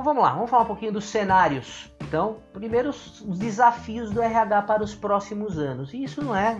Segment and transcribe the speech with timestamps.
[0.00, 1.92] Então vamos lá, vamos falar um pouquinho dos cenários.
[2.00, 5.92] Então, primeiro os desafios do RH para os próximos anos.
[5.92, 6.58] E isso não é,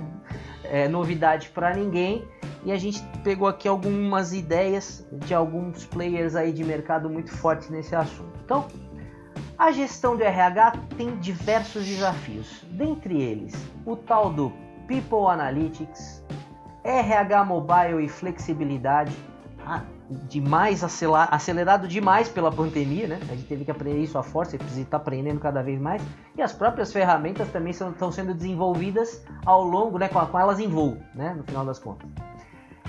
[0.62, 2.22] é novidade para ninguém.
[2.66, 7.70] E a gente pegou aqui algumas ideias de alguns players aí de mercado muito fortes
[7.70, 8.30] nesse assunto.
[8.44, 8.68] Então,
[9.56, 12.62] a gestão do RH tem diversos desafios.
[12.72, 13.54] Dentre eles,
[13.86, 14.52] o tal do
[14.86, 16.22] People Analytics,
[16.84, 19.16] RH Mobile e flexibilidade,
[20.28, 23.20] demais acelerado demais pela pandemia, né?
[23.28, 26.02] A gente teve que aprender isso à força e precisa estar aprendendo cada vez mais.
[26.36, 30.08] E as próprias ferramentas também são, estão sendo desenvolvidas ao longo, né?
[30.08, 31.34] Com, com elas em voo, né?
[31.34, 32.08] No final das contas.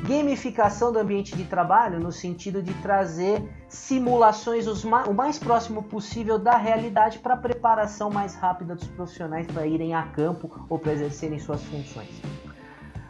[0.04, 6.58] Gamificação do ambiente de trabalho no sentido de trazer simulações o mais próximo possível da
[6.58, 11.38] realidade para a preparação mais rápida dos profissionais para irem a campo ou para exercerem
[11.38, 12.10] suas funções.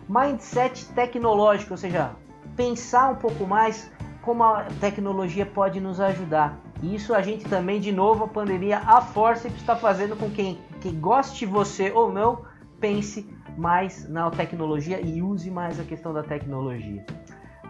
[0.09, 2.11] Mindset tecnológico, ou seja,
[2.55, 3.91] pensar um pouco mais
[4.21, 6.59] como a tecnologia pode nos ajudar.
[6.81, 10.59] E isso a gente também, de novo, a pandemia, a força está fazendo com quem
[10.79, 12.43] que goste você ou não,
[12.79, 17.05] pense mais na tecnologia e use mais a questão da tecnologia.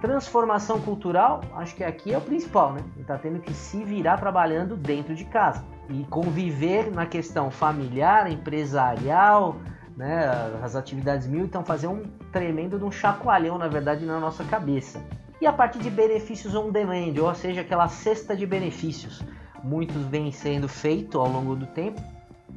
[0.01, 2.81] Transformação cultural, acho que aqui é o principal, né?
[2.97, 9.57] Está tendo que se virar trabalhando dentro de casa e conviver na questão familiar, empresarial,
[9.95, 10.29] né?
[10.61, 15.01] As atividades mil, então fazer um tremendo de um chacoalhão, na verdade, na nossa cabeça.
[15.39, 19.23] E a parte de benefícios on demand, ou seja, aquela cesta de benefícios.
[19.63, 22.01] Muitos vêm sendo feito ao longo do tempo,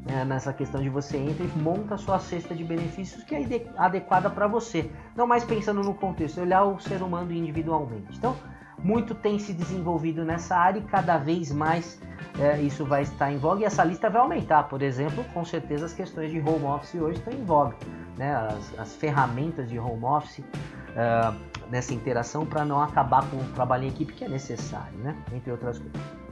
[0.04, 3.66] né, nessa questão de você entra e monta a sua cesta de benefícios que é
[3.76, 4.90] adequada para você.
[5.16, 8.16] Não mais pensando no contexto, olhar o ser humano individualmente.
[8.16, 8.36] Então,
[8.84, 11.98] muito tem se desenvolvido nessa área e cada vez mais
[12.38, 14.64] é, isso vai estar em voga e essa lista vai aumentar.
[14.64, 17.76] Por exemplo, com certeza as questões de home office hoje estão em voga.
[18.18, 18.34] Né?
[18.34, 21.34] As, as ferramentas de home office, uh,
[21.70, 25.16] nessa interação para não acabar com o trabalho em equipe que é necessário, né?
[25.32, 26.23] entre outras coisas.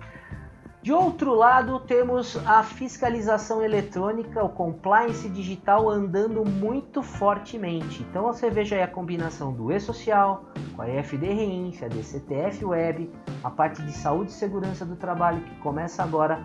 [0.82, 8.02] De outro lado, temos a fiscalização eletrônica, o compliance digital andando muito fortemente.
[8.02, 10.44] Então você veja aí a combinação do e-social,
[10.74, 13.08] com a EFD-RINF, a DCTF Web,
[13.44, 16.44] a parte de saúde e segurança do trabalho que começa agora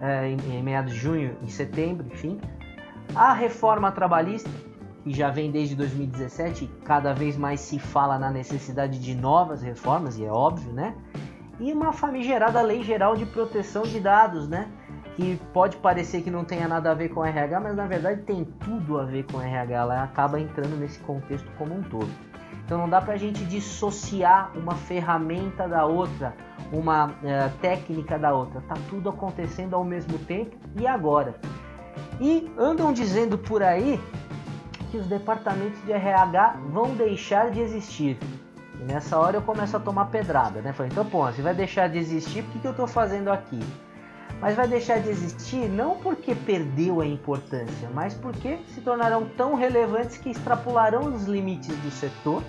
[0.00, 2.40] é, em, em meados de junho e setembro, enfim.
[3.14, 4.48] A reforma trabalhista,
[5.02, 10.18] que já vem desde 2017, cada vez mais se fala na necessidade de novas reformas,
[10.18, 10.94] e é óbvio, né?
[11.60, 14.68] E uma famigerada Lei Geral de Proteção de Dados, né?
[15.16, 18.44] Que pode parecer que não tenha nada a ver com RH, mas na verdade tem
[18.44, 22.10] tudo a ver com RH, ela acaba entrando nesse contexto como um todo.
[22.64, 26.34] Então não dá para a gente dissociar uma ferramenta da outra,
[26.72, 28.60] uma uh, técnica da outra.
[28.62, 31.36] Tá tudo acontecendo ao mesmo tempo e agora.
[32.20, 34.00] E andam dizendo por aí
[34.90, 38.18] que os departamentos de RH vão deixar de existir.
[38.80, 40.72] E nessa hora eu começo a tomar pedrada, né?
[40.72, 43.60] Falei, então, pô, você vai deixar de existir, por que, que eu estou fazendo aqui?
[44.40, 49.54] Mas vai deixar de existir não porque perdeu a importância, mas porque se tornarão tão
[49.54, 52.42] relevantes que extrapolarão os limites do setor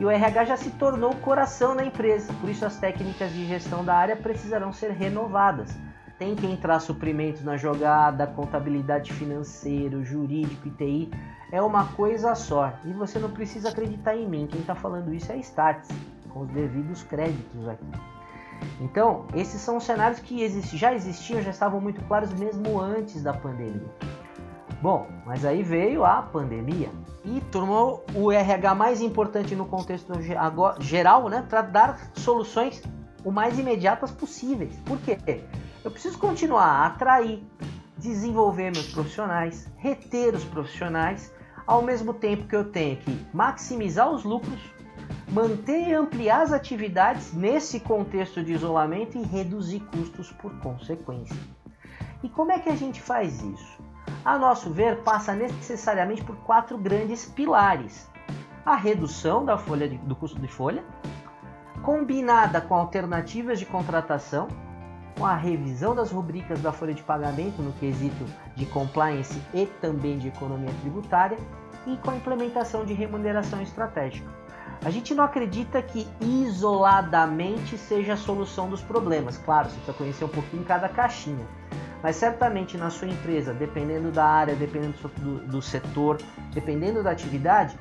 [0.00, 2.32] e o RH já se tornou o coração da empresa.
[2.40, 5.76] Por isso, as técnicas de gestão da área precisarão ser renovadas
[6.18, 11.10] tem que entrar suprimentos na jogada, contabilidade financeira, jurídico TI.
[11.52, 12.72] É uma coisa só.
[12.84, 14.46] E você não precisa acreditar em mim.
[14.46, 15.88] Quem está falando isso é a Starts,
[16.30, 17.86] com os devidos créditos aqui.
[18.80, 20.46] Então, esses são cenários que
[20.76, 23.88] já existiam, já estavam muito claros mesmo antes da pandemia.
[24.82, 26.88] Bom, mas aí veio a pandemia
[27.24, 30.12] e tornou o RH mais importante no contexto
[30.80, 32.82] geral, né, para dar soluções
[33.24, 34.76] o mais imediatas possíveis.
[34.84, 35.44] Por quê?
[35.84, 37.42] Eu preciso continuar a atrair,
[37.96, 41.32] desenvolver meus profissionais, reter os profissionais,
[41.66, 44.60] ao mesmo tempo que eu tenho que maximizar os lucros,
[45.30, 51.36] manter e ampliar as atividades nesse contexto de isolamento e reduzir custos por consequência.
[52.22, 53.78] E como é que a gente faz isso?
[54.24, 58.10] A nosso ver, passa necessariamente por quatro grandes pilares:
[58.66, 60.84] a redução da folha de, do custo de folha,
[61.82, 64.48] combinada com alternativas de contratação,
[65.16, 68.24] com a revisão das rubricas da folha de pagamento no quesito
[68.54, 71.38] de compliance e também de economia tributária
[71.86, 74.28] e com a implementação de remuneração estratégica.
[74.84, 79.36] A gente não acredita que isoladamente seja a solução dos problemas.
[79.38, 81.44] Claro, você precisa conhecer um pouquinho cada caixinha.
[82.00, 86.18] Mas certamente na sua empresa, dependendo da área, dependendo do, do setor,
[86.54, 87.76] dependendo da atividade,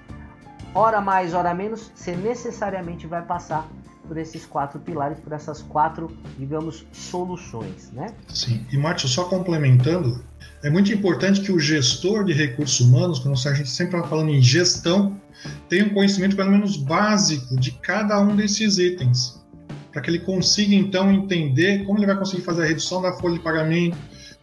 [0.74, 3.68] hora mais, hora menos, você necessariamente vai passar
[4.08, 8.08] por esses quatro pilares, por essas quatro, digamos, soluções, né?
[8.28, 8.66] Sim.
[8.72, 10.24] E Márcio, só complementando,
[10.64, 14.30] é muito importante que o gestor de recursos humanos, quando a gente sempre está falando
[14.30, 15.20] em gestão,
[15.70, 19.40] tenha um conhecimento pelo menos básico de cada um desses itens,
[19.92, 23.36] para que ele consiga então entender como ele vai conseguir fazer a redução da folha
[23.36, 23.98] de pagamento,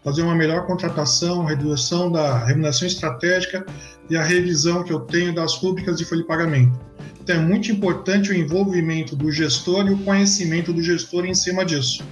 [0.05, 3.65] fazer uma melhor contratação, redução da remuneração estratégica
[4.11, 6.79] e a revisão que eu tenho das rubricas de folha de pagamento.
[7.25, 11.65] Então é muito importante o envolvimento do gestor e o conhecimento do gestor em cima
[11.65, 12.05] disso,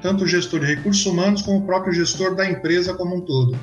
[0.00, 3.58] tanto o gestor de recursos humanos como o próprio gestor da empresa como um todo.